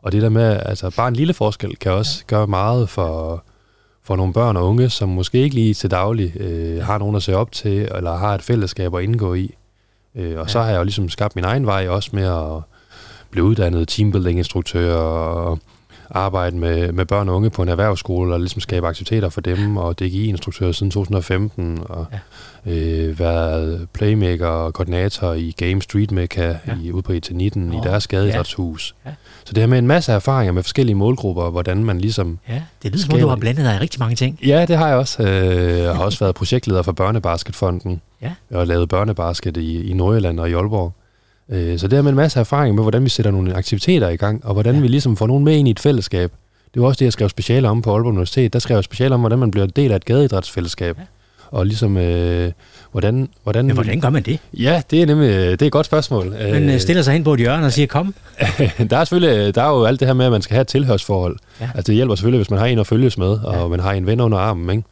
[0.02, 2.36] og det der med, altså bare en lille forskel kan også ja.
[2.36, 3.42] gøre meget for,
[4.08, 7.22] for nogle børn og unge, som måske ikke lige til daglig øh, har nogen at
[7.22, 9.54] se op til, eller har et fællesskab at indgå i.
[10.14, 10.48] Øh, og Ja.
[10.48, 12.62] så har jeg jo ligesom skabt min egen vej også med at
[13.30, 15.58] blive uddannet teambuilding-instruktør og
[16.10, 19.76] arbejde med, med børn og unge på en erhvervsskole, og ligesom skabe aktiviteter for dem,
[19.76, 22.06] og DGI-instruktør siden 2015, og
[22.66, 22.72] ja.
[22.72, 26.76] øh, været playmaker og koordinator i Game Street Mecca ja.
[26.82, 28.94] i, ude på ET19 oh, i deres gadeidrætshus.
[29.04, 29.10] Ja.
[29.10, 29.14] Ja.
[29.44, 32.38] Så det har med en masse erfaringer med forskellige målgrupper, hvordan man ligesom...
[32.48, 34.38] Ja, det lyder som om, du har blandet dig i rigtig mange ting.
[34.46, 35.22] Ja, det har jeg også.
[35.22, 38.00] Øh, jeg har også været projektleder for Børnebasketfonden.
[38.22, 38.32] Ja.
[38.52, 40.92] Har lavet børnebasket i, i Nordjylland og i Aalborg.
[41.50, 44.16] Øh, så det har med en masse erfaring med, hvordan vi sætter nogle aktiviteter i
[44.16, 44.80] gang, og hvordan ja.
[44.80, 46.32] vi ligesom får nogen med ind i et fællesskab.
[46.74, 48.52] Det var også det, jeg skrev speciale om på Aalborg Universitet.
[48.52, 50.98] Der skrev jeg speciale om, hvordan man bliver en del af et gadeidrætsfællesskab.
[50.98, 51.04] Ja.
[51.50, 52.52] Og ligesom, øh,
[52.92, 53.28] hvordan...
[53.42, 54.38] Hvordan, Men hvordan gør man det?
[54.54, 56.30] Ja, det er nemlig det er et godt spørgsmål.
[56.30, 58.14] Man øh, stiller sig hen på et hjørne og siger, kom.
[58.90, 60.68] der er selvfølgelig der er jo alt det her med, at man skal have et
[60.68, 61.36] tilhørsforhold.
[61.60, 61.70] Ja.
[61.74, 63.66] Altså det hjælper selvfølgelig, hvis man har en at følges med, og ja.
[63.66, 64.70] man har en ven under armen.
[64.70, 64.88] Ikke?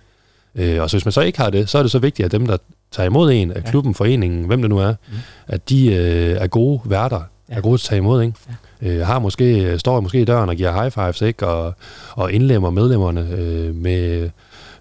[0.56, 2.32] Øh, og så hvis man så ikke har det, så er det så vigtigt, at
[2.32, 2.56] dem, der
[2.92, 3.96] tager imod en, af klubben, ja.
[3.96, 5.16] foreningen, hvem det nu er, mm.
[5.46, 7.20] at de øh, er gode værter,
[7.50, 7.56] ja.
[7.56, 8.34] er gode til at tage imod, ikke?
[8.82, 8.88] Ja.
[8.88, 11.46] Øh, har måske, står måske i døren og giver high fives, ikke?
[11.46, 11.74] Og,
[12.12, 14.30] og indlemmer medlemmerne øh, med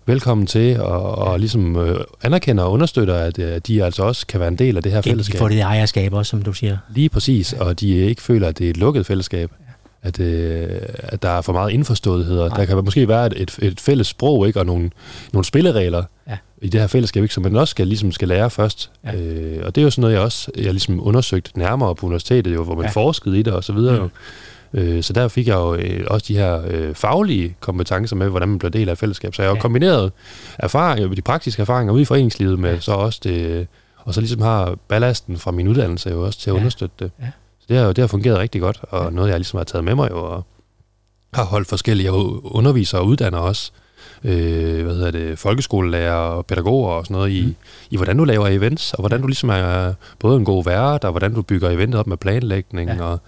[0.05, 4.39] velkommen til, og, og ligesom øh, anerkender og understøtter, at, at de altså også kan
[4.39, 5.33] være en del af det her fællesskab.
[5.33, 6.77] De får det ejerskab også, som du siger.
[6.95, 7.63] Lige præcis, ja.
[7.63, 9.51] og de ikke føler, at det er et lukket fællesskab
[10.05, 12.37] at, øh, at der er for meget indforståethed.
[12.37, 14.89] Der kan måske være et, et, et fælles sprog ikke, og nogle,
[15.33, 16.37] nogle spilleregler ja.
[16.61, 18.91] i det her fællesskab, ikke, som man også skal, ligesom skal lære først.
[19.05, 19.15] Ja.
[19.15, 22.53] Øh, og det er jo sådan noget, jeg også jeg ligesom undersøgt nærmere på universitetet,
[22.53, 22.91] jo, hvor man ja.
[22.91, 24.09] forskede i det og så videre.
[24.71, 24.79] Mm.
[24.79, 28.49] Øh, så der fik jeg jo øh, også de her øh, faglige kompetencer med, hvordan
[28.49, 29.35] man bliver del af et fællesskab.
[29.35, 29.61] Så jeg har ja.
[29.61, 30.11] kombineret
[30.59, 32.79] erfaringer, de praktiske erfaringer ude i foreningslivet med ja.
[32.79, 36.53] så også det, og så ligesom har ballasten fra min uddannelse jo også til at
[36.53, 36.59] ja.
[36.59, 37.11] understøtte det.
[37.21, 37.25] Ja.
[37.65, 39.95] Så det har, det har fungeret rigtig godt, og noget, jeg ligesom har taget med
[39.95, 40.45] mig jo, og
[41.33, 43.71] har holdt forskellige, jeg underviser og uddanner også,
[44.23, 47.55] øh, hvad hedder det, folkeskolelærer og pædagoger og sådan noget i, mm.
[47.89, 51.11] i, hvordan du laver events, og hvordan du ligesom er både en god vært, og
[51.11, 53.03] hvordan du bygger eventet op med planlægning, ja.
[53.03, 53.19] og,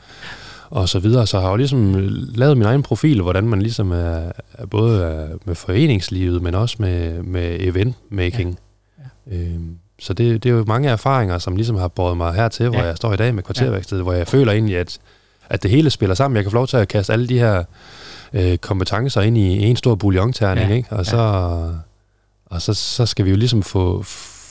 [0.70, 1.28] og så videre.
[1.28, 1.96] Så har jeg jo ligesom
[2.36, 6.76] lavet min egen profil, hvordan man ligesom er, er både er med foreningslivet, men også
[6.80, 8.60] med, med eventmaking.
[8.98, 9.36] Ja.
[9.36, 9.38] Ja.
[9.38, 12.80] Øhm, så det, det er jo mange erfaringer, som ligesom har båret mig hertil, hvor
[12.80, 12.86] ja.
[12.86, 14.04] jeg står i dag med kvarterværkstedet, ja.
[14.04, 15.00] hvor jeg føler egentlig, at,
[15.50, 16.36] at det hele spiller sammen.
[16.36, 17.64] Jeg kan få lov til at kaste alle de her
[18.34, 20.76] øh, kompetencer ind i en stor bouillonterning, ja.
[20.76, 20.90] ikke?
[20.92, 21.70] og, så, ja.
[22.46, 24.04] og så, så skal vi jo ligesom få,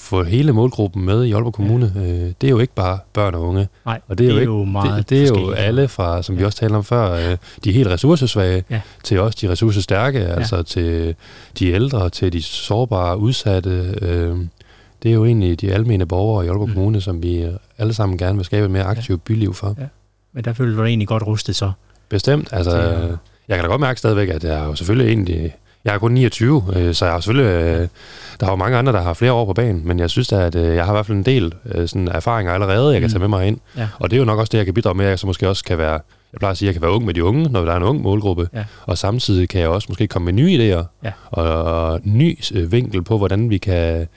[0.06, 1.92] få hele målgruppen med i Aalborg Kommune.
[1.94, 2.00] Ja.
[2.00, 3.68] Øh, det er jo ikke bare børn og unge.
[3.85, 6.22] Nej, og det er, det er jo, ikke, meget det, det er jo alle fra,
[6.22, 6.38] som ja.
[6.38, 8.80] vi også talte om før, øh, de helt ressourcesvage, ja.
[9.04, 10.35] til også de ressourcestærke, ja.
[10.35, 11.14] altså til
[11.59, 14.37] de ældre, til de sårbare, udsatte, øh,
[15.02, 16.74] det er jo egentlig de almene borgere i Aalborg mm.
[16.74, 17.46] Kommune, som vi
[17.78, 19.24] alle sammen gerne vil skabe et mere aktivt ja.
[19.24, 19.74] byliv for.
[19.78, 19.87] Ja.
[20.32, 21.72] Men der føler du dig egentlig godt rustet så?
[22.09, 22.48] Bestemt.
[22.52, 25.54] Altså, til, jeg kan da godt mærke stadigvæk, at jeg er jo selvfølgelig egentlig...
[25.85, 27.50] Jeg er kun 29, øh, så jeg har selvfølgelig...
[27.50, 27.88] Øh,
[28.40, 30.46] der er jo mange andre, der har flere år på banen, men jeg synes da,
[30.46, 31.52] at øh, jeg har i hvert fald en del
[31.87, 33.12] sådan erfaringer allerede, jeg kan mm.
[33.12, 33.59] tage med mig ind.
[33.76, 33.88] Ja.
[33.98, 35.48] Og det er jo nok også det, jeg kan bidrage med, at jeg så måske
[35.48, 36.00] også kan være
[36.32, 37.76] jeg plejer at sige, at jeg kan være ung med de unge, når der er
[37.76, 38.48] en ung målgruppe.
[38.54, 38.64] Ja.
[38.87, 41.12] Og samtidig kan jeg også måske komme med nye idéer ja.
[41.30, 44.09] og, og ny vinkel på, hvordan vi kan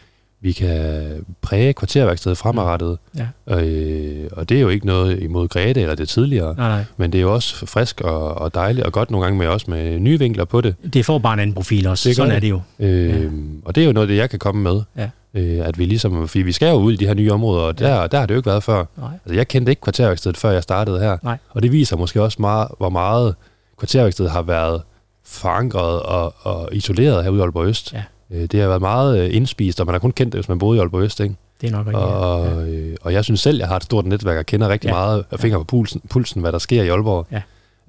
[0.42, 2.98] vi kan præge kvarterværkstedet fremadrettet.
[3.18, 3.56] Ja.
[3.62, 6.84] Øh, og det er jo ikke noget imod Grete eller det tidligere, nej, nej.
[6.98, 9.66] men det er jo også frisk og, og dejligt, og godt nogle gange med også
[9.70, 10.76] med nye vinkler på det.
[10.94, 12.62] Det får bare en anden profil også, det sådan er det jo.
[12.80, 13.30] Øh, ja.
[13.66, 14.82] Og det er jo noget, det jeg kan komme med.
[14.98, 15.10] Ja.
[15.34, 17.80] Øh, at vi ligesom, fordi vi skal jo ud i de her nye områder, og
[17.80, 18.08] der, ja.
[18.08, 18.86] der har det jo ikke været før.
[18.98, 19.10] Nej.
[19.26, 21.18] Altså, jeg kendte ikke kvarterværkstedet, før jeg startede her.
[21.24, 21.38] Nej.
[21.50, 23.36] Og det viser måske også meget, hvor meget
[23.78, 24.82] kvarterværkstedet har været
[25.26, 27.94] forankret og, og isoleret herude i Aalborg Øst.
[27.94, 28.04] Ja.
[28.34, 30.60] Øh, det har været meget øh, indspist, og man har kun kendt det, hvis man
[30.60, 31.36] boede i Aalborg Øst, ikke?
[31.62, 32.72] Det er nok rigtigt, og, ja.
[32.72, 34.94] øh, og jeg synes selv, jeg har et stort netværk og kender rigtig ja.
[34.94, 37.28] meget af fingre på pulsen, pulsen, hvad der sker iAalborg.
[37.32, 37.42] Ja.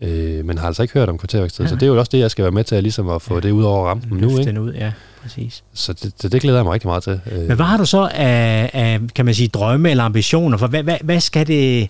[0.03, 1.71] Øh, men har altså ikke hørt om kvarterværkstedet, ja.
[1.71, 3.35] så det er jo også det, jeg skal være med til at, ligesom at få
[3.35, 3.41] ja.
[3.41, 4.31] det ud over rampen nu.
[4.31, 4.45] Ikke?
[4.45, 5.65] Den ud, ja, præcis.
[5.75, 7.21] Så det, det, det glæder jeg mig rigtig meget til.
[7.33, 7.39] Øh.
[7.39, 10.59] Men hvad har du så af, af kan man sige, drømme eller ambitioner?
[10.59, 11.89] For hvad, hvad, hvad skal det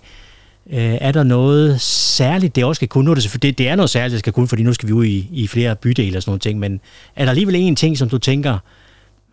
[0.69, 3.05] Øh, er der noget særligt, det også skal kunne?
[3.05, 4.93] Nu er det, det, det er noget særligt, det skal kunne, fordi nu skal vi
[4.93, 6.81] ud i, i flere bydele og sådan nogle ting, men
[7.15, 8.57] er der alligevel en ting, som du tænker,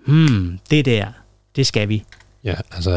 [0.07, 1.07] hmm, det der,
[1.57, 2.05] det skal vi?
[2.45, 2.93] Ja, altså,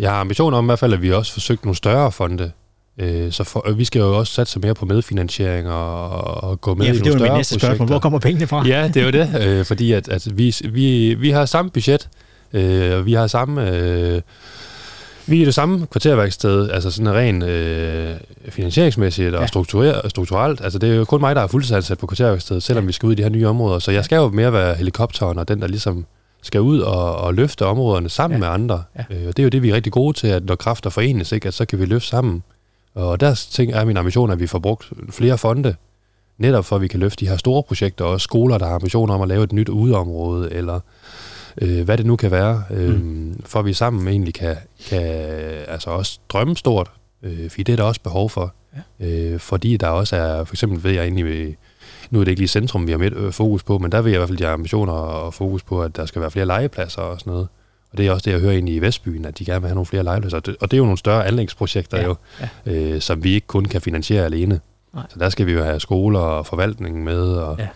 [0.00, 2.50] jeg har ambitioner om i hvert fald, at vi også forsøgt nogle større fonde.
[2.98, 6.10] Øh, så for, vi skal jo også satse mere på medfinansiering og,
[6.44, 7.24] og gå med ja, i nogle større projekter.
[7.24, 7.88] Ja, det er jo næste spørgsmål.
[7.88, 8.66] Hvor kommer pengene fra?
[8.66, 12.08] Ja, det er jo det, øh, fordi at, at vi, vi, vi har samme budget,
[12.52, 13.70] øh, og vi har samme...
[13.70, 14.20] Øh,
[15.28, 18.14] vi er det samme kvarterværksted, altså sådan rent øh,
[18.48, 19.46] finansieringsmæssigt og ja.
[20.08, 20.60] strukturelt.
[20.60, 22.86] Altså det er jo kun mig, der er fuldtidsansat på kvarterværkstedet, selvom ja.
[22.86, 23.78] vi skal ud i de her nye områder.
[23.78, 26.06] Så jeg skal jo mere være helikopteren og den, der ligesom
[26.42, 28.40] skal ud og, og løfte områderne sammen ja.
[28.40, 28.82] med andre.
[28.96, 29.16] Ja.
[29.16, 31.32] Øh, og det er jo det, vi er rigtig gode til, at når kræfter forenes,
[31.32, 32.42] ikke, at så kan vi løfte sammen.
[32.94, 35.74] Og der ting er min ambition, at vi får brugt flere fonde,
[36.38, 39.14] netop for at vi kan løfte de her store projekter, og skoler, der har ambitioner
[39.14, 40.80] om at lave et nyt udeområde, eller
[41.60, 43.40] øh, hvad det nu kan være, øh, mm.
[43.44, 44.56] for at vi sammen egentlig kan,
[44.88, 45.02] kan
[45.68, 46.90] altså også drømme stort,
[47.22, 48.54] Øh, fordi det er der også behov for.
[49.00, 49.06] Ja.
[49.06, 51.56] Øh, fordi der også er, for eksempel ved jeg egentlig,
[52.10, 54.10] nu er det ikke lige centrum, vi har med øh, fokus på, men der vil
[54.10, 56.46] jeg i hvert fald de har ambitioner og fokus på, at der skal være flere
[56.46, 57.48] legepladser og sådan noget.
[57.92, 59.74] Og det er også det, jeg hører egentlig i Vestbyen, at de gerne vil have
[59.74, 60.36] nogle flere legepladser.
[60.36, 62.14] Og det, og det er jo nogle større anlægsprojekter Ja, jo,
[62.66, 62.72] ja.
[62.72, 64.60] Øh, som vi ikke kun kan finansiere alene.
[64.94, 65.04] Nej.
[65.10, 67.68] Så der skal vi jo have skoler og forvaltning med, og Ja.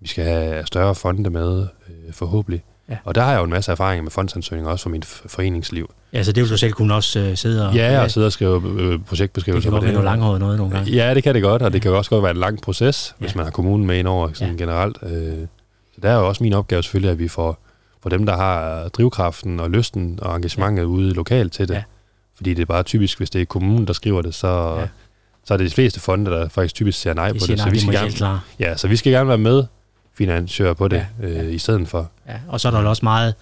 [0.00, 2.62] vi skal have større fonde med, øh, forhåbentlig.
[2.90, 2.96] Ja.
[3.04, 5.94] Og der har jeg jo en masse erfaring med fondsansøgninger, også fra mit f- foreningsliv.
[6.12, 7.74] Ja, så det vil du selv kunne også øh, sidde og...
[7.74, 10.74] Ja, og sidde og skrive øh, det projektbeskrivelser kan godt være noget langhåret noget nogle
[10.76, 10.90] gange.
[10.92, 13.30] Ja, det kan det godt, og det kan også godt være en lang proces, hvis
[13.32, 13.36] Ja.
[13.36, 14.62] man har kommunen med ind over sådan Ja.
[14.62, 14.98] generelt.
[15.02, 15.46] Øh,
[15.94, 17.58] Så der er jo også min opgave selvfølgelig, at vi får,
[18.02, 21.74] får dem, der har drivkraften og lysten og engagementet ude lokalt til det.
[21.74, 21.82] Ja.
[22.36, 24.86] Fordi det er bare typisk, hvis det er kommunen, der skriver det, så, Ja.
[25.44, 27.64] så er det de fleste fonde, der faktisk typisk siger nej De på siger, det.
[27.64, 29.64] nej, så vi skal gerne, ja, så vi skal gerne være med
[30.18, 32.10] finansiør på det, Ja, ja, øh, i stedet for.
[32.28, 33.34] Ja, og så er der vel også meget...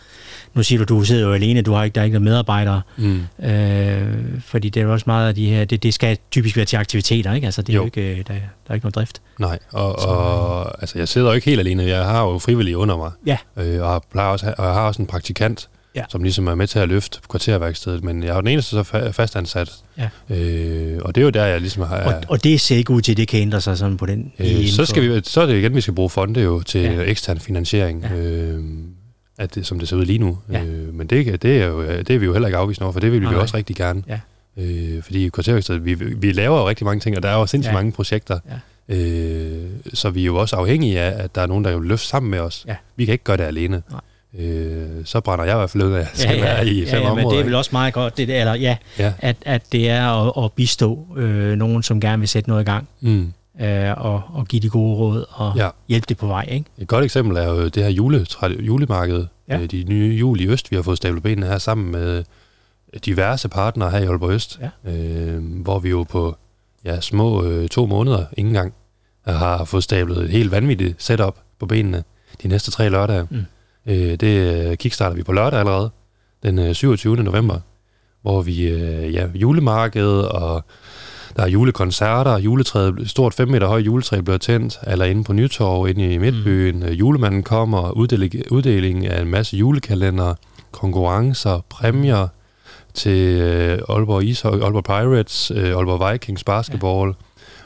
[0.55, 2.83] Nu siger du, du sidder jo alene, du har ikke, der er ikke nogen medarbejdere,
[2.97, 3.21] Mm.
[3.45, 5.65] øh, fordi det er jo også meget af de her...
[5.65, 7.45] Det, det skal typisk være til aktiviteter, ikke?
[7.45, 7.87] Altså, det er jo, Jo.
[7.87, 8.11] ikke...
[8.11, 8.35] øh, Der, der
[8.69, 9.23] er ikke noget drift.
[9.39, 11.83] Nej, og, Så- og altså, jeg sidder jo ikke helt alene.
[11.85, 13.11] Jeg har jo frivillige under mig.
[13.27, 13.37] Ja.
[13.57, 16.03] Øh, og, plejer også, og jeg har også en praktikant, Ja.
[16.09, 18.05] som ligesom er med til at løfte kvarterværkstedet.
[18.05, 19.73] Men jeg er jo den eneste så fa- fastansat.
[19.99, 20.09] Ja.
[20.37, 21.97] Øh, og det er jo der, jeg ligesom har...
[21.97, 24.33] Og, og det ser ikke ud til, at det kan ændre sig sådan på den...
[24.39, 26.93] øh, så, skal vi, så er det igen, vi skal bruge fonde jo til Ja.
[26.93, 27.01] ja.
[27.03, 28.03] ekstern finansiering.
[28.03, 28.15] Ja.
[28.17, 28.23] Ja.
[28.23, 28.65] Øh,
[29.39, 30.39] at det, som det ser ud lige nu.
[30.53, 30.63] Ja.
[30.65, 33.01] Øh, men det, det, er jo, det er vi jo heller ikke afvist over, for
[33.01, 34.03] det vil vi Nej, også rigtig gerne.
[34.09, 34.21] Ja.
[34.57, 37.71] Øh, fordi kvarterværkstedet, vi, vi laver jo rigtig mange ting, og der er jo sindssygt
[37.73, 37.77] Ja.
[37.79, 38.39] mange projekter.
[38.89, 39.63] Øh,
[39.95, 42.31] så vi er jo også afhængige af, at der er nogen, der vil løfte sammen
[42.31, 42.65] med os.
[42.69, 42.77] Ja.
[42.97, 43.83] Vi kan ikke gøre det alene.
[43.91, 44.01] Nej.
[44.39, 46.95] Øh, så brænder jeg i hvert fald ud af, at jeg skal være i fem
[46.99, 47.25] ja, ja, områder.
[47.27, 49.13] men det er vel også meget godt, det der, eller ja, Ja.
[49.19, 50.07] at, at det er
[50.39, 53.33] at, at bistå øh, nogen, som gerne vil sætte noget i gang, Mm.
[53.61, 55.65] øh, og, og give de gode råd, og ja.
[55.65, 55.71] ja.
[55.89, 56.65] hjælpe det på vej, ikke?
[56.79, 58.27] Et godt eksempel er jo det her jule,
[58.61, 59.27] julemarked.
[59.49, 59.59] Ja.
[59.59, 59.67] Ja.
[59.67, 62.25] De nye jul i Øst, vi har fået stablet benene her sammen med
[63.05, 64.61] diverse partnere her i Aalborg Øst.
[64.85, 64.91] Ja.
[64.93, 66.37] Øh, hvor vi jo på
[66.85, 68.73] ja, små øh, to måneder, ikke engang,
[69.27, 72.05] har fået stablet et helt vanvittigt setup på benene
[72.43, 73.27] de næste tre lørdage.
[73.31, 73.45] Mm.
[73.87, 75.91] Øh, det øh, kickstarter vi på lørdag allerede,
[76.43, 77.17] den øh, 27.
[77.17, 77.61] november,
[78.23, 80.65] hvor vi øh, ja, julemarked og
[81.37, 85.89] der er julekoncerter, juletræet, stort 5 meter højt juletræ bliver tændt, eller inde på Nytorv,
[85.89, 86.81] inde i Midtbyen.
[86.81, 86.87] Mm.
[86.87, 90.35] Julemanden kommer, uddeling, uddeling af en masse julekalender,
[90.73, 92.29] konkurrencer, præmier
[92.95, 97.15] til øh, Aalborg Ishøj, Aalborg Pirates, øh, Aalborg Vikings basketball,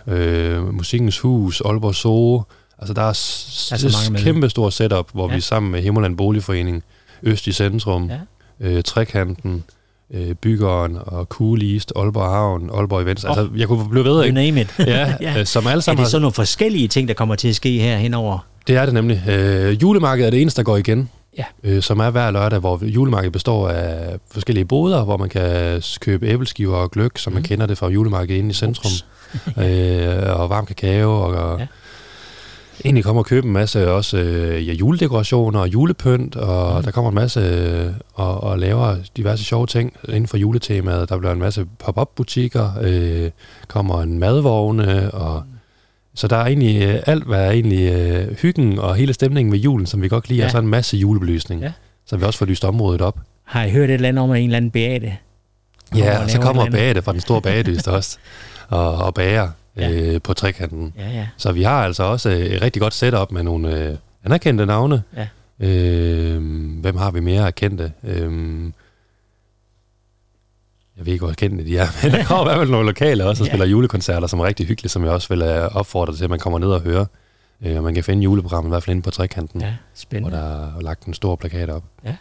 [0.07, 0.12] ja.
[0.12, 2.42] øh, Musikkens Hus, Aalborg Zoo.
[2.79, 4.21] Altså der er, s- Der er så mange med.
[4.21, 5.31] kæmpe stor setup, hvor Ja.
[5.31, 5.35] ja.
[5.37, 6.83] vi sammen med Himmerland Boligforening,
[7.23, 8.19] Øst i Centrum, Ja.
[8.69, 9.65] øh, Trekanten,
[10.15, 13.25] øh, Byggeren og Cool East, Aalborg Havn, Aalborg Events.
[13.25, 13.31] Oh.
[13.31, 14.35] Altså, jeg kunne blive ved, ikke?
[14.35, 14.75] name it.
[14.79, 15.15] Ja, Ja.
[15.33, 15.41] ja.
[15.41, 17.79] Øh, som alle er sammen det så nogle forskellige ting, der kommer til at ske
[17.79, 18.39] her henover?
[18.67, 19.23] det er det nemlig.
[19.29, 21.11] Øh, julemarkedet er det eneste, der går igen.
[21.39, 21.45] Ja.
[21.65, 26.27] Øh, som er hver lørdag, hvor julemarkedet består af forskellige boder, hvor man kan købe
[26.27, 27.35] æbleskiver og gløk, som mm.
[27.35, 27.49] man Mhm.
[27.49, 28.91] kender det fra julemarkedet inde i centrum.
[29.65, 31.67] øh, og varm kakao, og, og Ja.
[32.85, 36.85] Egentlig kommer og købe en masse også øh, ja, juledekorationer og julepynt, og mm.
[36.85, 41.09] der kommer en masse øh, og, og laver diverse sjove ting inden for juletemaet.
[41.09, 43.31] Der bliver en masse pop-up butikker, øh,
[43.69, 45.43] kommer en madvogne, og
[46.15, 49.59] så der er egentlig øh, alt, hvad er egentlig øh, hyggen og hele stemningen ved
[49.59, 50.45] julen, som vi godt kan lide, Ja.
[50.45, 51.62] og så en masse julebelysning.
[51.62, 51.73] Ja.
[52.07, 53.19] Så vi også får lyst området op.
[53.45, 55.17] Har I hørt et eller andet om, at en eller anden beate?
[55.97, 58.19] Ja, og så kommer bagedet fra den store bagedyst også,
[58.69, 59.91] og, og bager Ja.
[59.91, 60.95] øh, på trekanten.
[60.99, 61.27] Ja, ja.
[61.37, 65.03] Så vi har altså også øh, et rigtig godt setup med nogle øh, anerkendte navne.
[65.17, 65.27] Ja.
[65.67, 66.43] Øh,
[66.81, 67.93] hvem har vi mere kendte?
[68.05, 68.62] Øh,
[70.97, 73.25] jeg ved ikke, hvor kendte de er, men der kommer i hvert fald nogle lokale
[73.25, 73.51] også, og Ja.
[73.51, 76.39] spiller julekoncerter, som er rigtig hyggelige, som jeg også vil øh, opfordre til, at man
[76.39, 77.05] kommer ned og hører.
[77.67, 80.37] Øh, og man kan finde juleprogrammet i hvert fald inde på trekanten, ja hvor spændende.
[80.37, 81.85] der er lagt en stor plakat op.
[82.05, 82.17] Ja.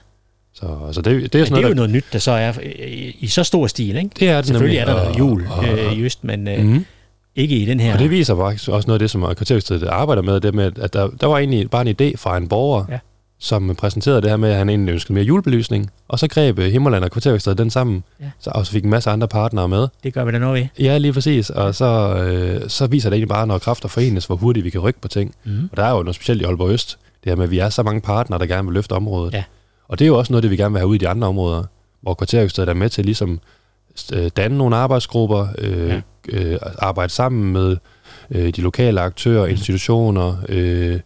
[0.53, 2.31] Så, så det, det er Men sådan det er jo der, noget nyt, der så
[2.31, 4.09] er i, i så stor stil, ikke?
[4.19, 6.65] det er det Selvfølgelig er nemlig, der noget jul og, øh, og, Øst, men øh,
[6.65, 6.85] mm,
[7.35, 7.93] ikke i den her.
[7.93, 10.93] Og det viser faktisk også noget af det, som kvarterstedet arbejder med, det med, at
[10.93, 12.99] der, der var egentlig bare en idé fra en borger, Ja.
[13.39, 16.71] som præsenterede det her med, at han egentlig ønskede mere julebelysning, og så greb øh,
[16.71, 18.25] Himmerland og kvarterstedet den sammen, Ja.
[18.39, 19.87] så, og så fik en masse andre partnere med.
[20.03, 20.85] Det gør vi da noget ved.
[20.85, 24.35] Ja, lige præcis, og så, øh, så viser det egentlig bare, når kræfter forenes, hvor
[24.35, 25.35] hurtigt vi kan rykke på ting.
[25.43, 25.69] Mm.
[25.71, 27.69] Og der er jo noget specielt i Aalborg Øst, det her med, at vi er
[27.69, 29.33] så mange partnere, der gerne vil løfte området.
[29.33, 29.43] Ja.
[29.87, 31.27] Og det er jo også noget, det vi gerne vil have ud i de andre
[31.27, 31.63] områder,
[32.01, 33.39] hvor kvarterstedet er med til ligesom
[34.37, 36.01] danne nogle arbejdsgrupper, øh, Ja.
[36.29, 37.77] øh, arbejde sammen med
[38.31, 39.51] øh, de lokale aktører, Mm.
[39.51, 40.99] institutioner, øh,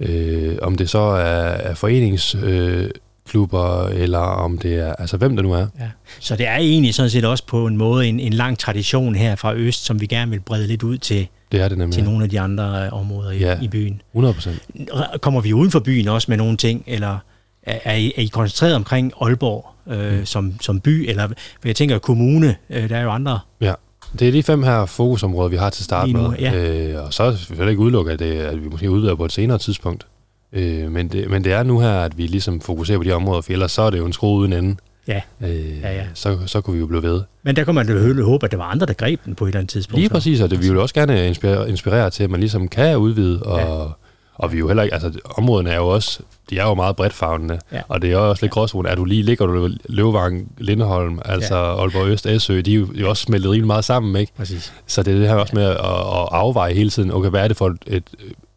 [0.00, 2.90] øh, om det så er, er foreningsklubber, øh,
[3.28, 5.66] klubber, eller om det er, altså hvem det nu er.
[5.80, 5.88] Ja.
[6.20, 9.36] Så det er egentlig sådan set også på en måde en, en lang tradition her
[9.36, 11.94] fra Øst, som vi gerne vil brede lidt ud til, Det er det nemlig.
[11.94, 13.58] til nogle af de andre øh, områder i, Ja.
[13.62, 14.02] i byen.
[14.12, 14.62] 100 procent.
[15.20, 17.18] Kommer vi uden for byen også med nogle ting, eller
[17.68, 20.26] er, er, I, er I koncentreret omkring Aalborg øh, mm.
[20.26, 21.28] som, som by, eller
[21.64, 23.38] jeg tænker kommune, øh, der er jo andre.
[23.60, 23.72] Ja,
[24.18, 26.38] det er de fem her fokusområder, vi har til start nu, med.
[26.38, 26.54] ja.
[26.54, 29.24] Øh, og så er det selvfølgelig ikke udelukket, at, det, at vi måske udvider på
[29.24, 30.06] et senere tidspunkt.
[30.52, 33.40] Øh, men, det, men det er nu her, at vi ligesom fokuserer på de områder,
[33.40, 34.76] for ellers så er det jo en skrue uden ende.
[35.08, 36.04] Ja, Øh, Ja, ja.
[36.14, 37.22] Så, så kunne vi jo blive ved.
[37.42, 39.48] men der kunne man jo håbe, at der var andre, der greb den på et
[39.48, 39.98] eller andet tidspunkt.
[40.00, 42.96] Lige præcis, og det, vi vil også gerne inspirere, inspirere til, at man ligesom kan
[42.96, 43.92] udvide, og, Ja.
[44.38, 46.20] Og vi er jo heller ikke, altså områdene er jo også,
[46.50, 47.80] de er jo meget bredt favnende, Ja.
[47.88, 48.88] og det er også lidt gråzone.
[48.88, 51.80] Er du lige, ligger du Løvevang, Lindeholm, altså Ja.
[51.80, 54.32] Aalborg Øst, Æsø, de er jo, også smeltet rimelig meget sammen, ikke?
[54.36, 54.72] Præcis.
[54.86, 55.78] Så det er det her også med at, at
[56.30, 58.04] afveje hele tiden, okay, hvad er det for et, et,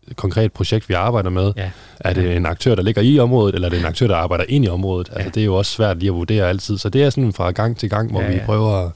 [0.08, 1.54] et konkret projekt, vi arbejder med?
[1.58, 1.72] Ja.
[2.00, 4.46] Er det en aktør, der ligger i området, eller er det en aktør, der arbejder
[4.50, 5.10] ind i området?
[5.12, 5.30] Altså, Ja.
[5.30, 6.78] det er jo også svært lige at vurdere altid.
[6.78, 8.46] Så det er sådan fra gang til gang, hvor Ja, vi ja.
[8.46, 8.92] prøver at,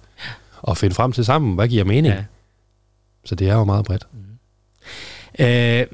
[0.68, 2.14] at finde frem til sammen, hvad giver mening?
[2.14, 2.24] Ja.
[3.26, 4.08] Så det er jo meget bredt.
[5.40, 5.86] Øh,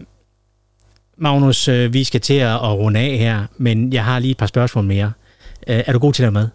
[1.22, 4.46] Magnus, øh, vi skal til at, runde af her, men jeg har lige et par
[4.46, 5.12] spørgsmål mere.
[5.68, 6.48] Øh, er du god til at lave mad?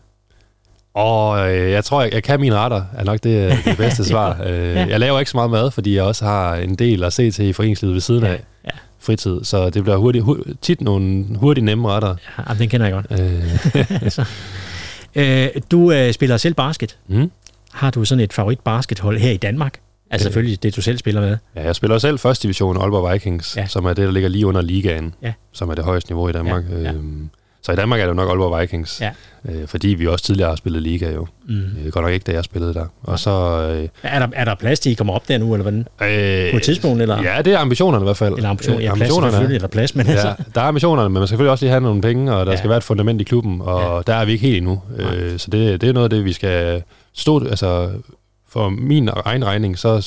[0.95, 4.43] Og øh, jeg tror, jeg, jeg kan mine retter, er nok det, det bedste svar.
[4.47, 4.87] Øh, Ja.
[4.87, 7.45] Jeg laver ikke så meget mad, fordi jeg også har en del at se til
[7.45, 8.71] i foreningslivet ved siden af Ja.
[9.01, 9.45] fritid.
[9.45, 12.09] Så det bliver hurtigt, hu- tit nogle hurtigt nemme retter.
[12.39, 13.21] Ja, jamen, den kender jeg godt.
[14.05, 14.25] Øh, så.
[15.15, 16.99] Øh, du øh, spiller selv basket.
[17.09, 17.31] mm.
[17.73, 19.79] Har du sådan et favorit baskethold her i Danmark?
[20.11, 20.33] Altså Øh.
[20.33, 21.37] selvfølgelig det, du selv spiller med.
[21.57, 23.61] Ja, jeg spiller selv første division Aalborg Vikings, Ja.
[23.61, 23.66] ja.
[23.66, 25.33] som er det, der ligger lige under ligaen, Ja.
[25.53, 26.64] som er det højeste niveau i Danmark.
[26.71, 26.92] Ja, ja.
[26.92, 27.29] Øhm,
[27.62, 29.11] så i Danmark er det jo nok Aalborg Vikings, Ja.
[29.49, 31.27] øh, fordi vi også tidligere har spillet liga jo.
[31.49, 31.55] Mm.
[31.85, 32.87] Øh, godt nok ikke, da jeg spillede der.
[33.03, 33.31] Og så...
[33.31, 35.79] Øh, Er, der, er der plads til, at I kommer op der nu, eller hvordan?
[35.81, 37.23] øh, På et tidspunkt, eller?
[37.23, 38.35] Ja, det er ambitionerne i hvert fald.
[38.35, 40.35] Eller ambition, Øh, ja, plads selvfølgelig, eller plads, men ja, altså...
[40.55, 42.55] der er ambitionerne, men man skal selvfølgelig også lige have nogle penge, og der Ja.
[42.55, 42.57] ja.
[42.57, 44.12] skal være et fundament i klubben, og ja.
[44.12, 44.83] der er vi ikke helt endnu.
[44.99, 46.83] Øh, så det, det er noget af det, vi skal
[47.14, 47.45] stå...
[47.49, 47.90] Altså,
[48.57, 50.07] for min egen regning, så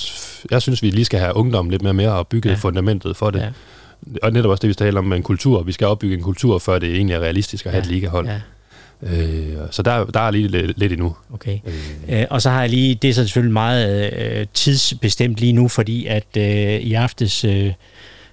[0.52, 2.56] jeg synes, vi lige skal have ungdommen lidt mere med og bygge Ja.
[2.56, 3.40] fundamentet for det.
[3.40, 3.50] Ja.
[4.24, 5.64] Og netop også det, vi taler om med en kultur.
[5.64, 7.86] Vi skal opbygge en kultur, før det egentlig er realistisk at have Ja.
[7.88, 8.28] et ligahold.
[8.28, 8.40] Ja,
[9.04, 11.16] Øh, så der, der er lige lidt, lidt endnu.
[11.34, 11.58] okay.
[12.08, 15.54] Øh, Øh, og så har jeg lige, det er så selvfølgelig meget øh, tidsbestemt lige
[15.54, 16.44] nu, fordi at øh,
[16.82, 17.72] i aftes øh,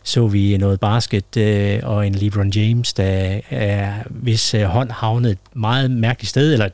[0.04, 5.30] så vi noget basket øh, og en LeBron James, der er, hvis øh, hånd havnet
[5.30, 6.68] et meget mærkeligt sted, eller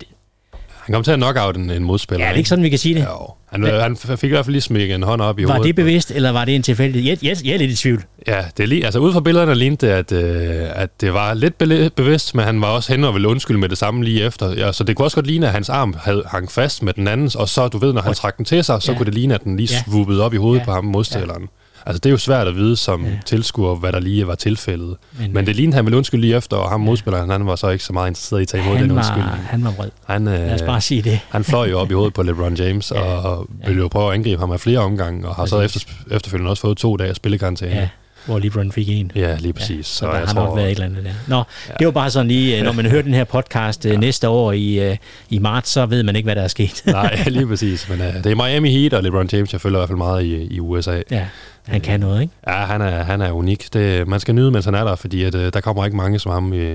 [0.82, 2.24] han kom til at knockout en, en modspiller.
[2.24, 3.00] ja, er det ikke sådan, vi kan sige det?
[3.02, 3.34] Jo.
[3.52, 5.66] Han, han fik i hvert fald lige smækket en hånd op i Var hovedet.
[5.66, 7.08] det bevidst, eller var det en tilfældighed?
[7.10, 8.02] Jeg, jeg, jeg er lidt i tvivl.
[8.26, 11.34] Ja, det er lige, altså ud fra billederne lignede det, at, øh, at det var
[11.34, 11.58] lidt
[11.96, 14.52] bevidst, men han var også hen og ville undskylde med det samme lige efter.
[14.54, 17.08] Ja, så det kunne også godt ligne, at hans arm havde hang fast med den
[17.08, 18.98] andens, og så, du ved, når han trak den til sig, så Ja.
[18.98, 19.82] kunne det ligne, at den lige Ja.
[19.90, 20.64] swoopede op i hovedet Ja.
[20.64, 21.48] på ham, modstilleren.
[21.86, 23.10] Altså, det er jo svært at vide som Ja.
[23.10, 23.16] ja.
[23.26, 24.96] tilskuer, hvad der lige var tilfældet.
[25.18, 27.68] Men, Men det lignede, han ville undskylde lige efter, og ham modspilleren, han var så
[27.68, 29.46] ikke så meget interesseret i at tage imod han den var, undskyldning.
[29.46, 29.88] han var vred.
[30.06, 31.20] Han, Lad os øh, bare sige det.
[31.30, 33.00] han fløj jo op i hovedet på LeBron James, Ja.
[33.10, 33.16] ja.
[33.16, 35.76] og ville jo prøve at angribe ham af flere omgange, og har så Præcis.
[35.82, 37.74] efter, efterfølgende også fået to dage spillekarantæne.
[37.74, 37.88] Ja,
[38.26, 39.12] hvor LeBron fik en.
[39.14, 39.86] Ja, lige præcis.
[39.86, 41.10] Så der har nok været et eller andet der.
[41.28, 41.42] Nå, ja.
[41.68, 41.74] Ja.
[41.78, 43.96] det var bare sådan lige, øh, når man hører den her podcast ja.
[43.96, 44.96] næste år i, øh,
[45.30, 46.82] i marts, så ved man ikke, hvad der er sket.
[46.86, 47.88] Nej, lige præcis.
[47.88, 50.22] Men uh, det er Miami Heat og LeBron James, jeg følger i hvert fald meget
[50.24, 51.02] i, i USA.
[51.10, 51.26] ja,
[51.66, 52.32] han kan noget, ikke?
[52.46, 53.72] Ja, han er, han er unik.
[53.72, 56.18] Det, man skal nyde, mens han er der, fordi at, uh, der kommer ikke mange
[56.18, 56.52] som ham.
[56.52, 56.74] I,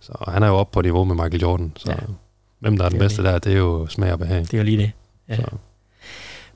[0.00, 1.72] så han er jo oppe på niveau med Michael Jordan.
[1.76, 1.92] Så Ja.
[1.92, 2.06] ja.
[2.60, 4.40] hvem der er den Det bedste der, det er jo smag og behag.
[4.40, 4.90] Det er jo lige det.
[5.28, 5.36] Ja.
[5.36, 5.42] Så.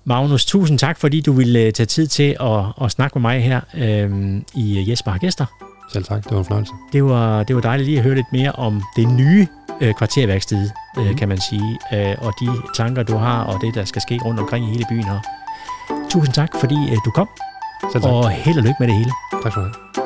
[0.06, 3.42] Magnus, tusind tak, fordi du ville øh, tage tid til at, at snakke med mig
[3.42, 5.46] her øhm, i øh, Jesper har gæster.
[5.92, 6.72] Selv tak, det var en fornøjelse.
[6.92, 9.46] Det var, det var dejligt lige at høre lidt mere om det nye
[9.80, 11.16] øh, kvarterværksted, øh, Mhm.
[11.16, 14.40] kan man sige, øh, og de tanker, du har, og det, der skal ske rundt
[14.40, 15.18] omkring i hele byen her.
[16.10, 17.28] Tusind tak, fordi øh, du kom,
[17.92, 18.12] Selv tak.
[18.12, 19.10] og held og lykke med det hele.
[19.42, 20.05] Tak skal du have.